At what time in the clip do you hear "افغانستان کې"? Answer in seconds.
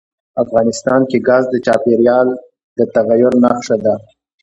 0.43-1.17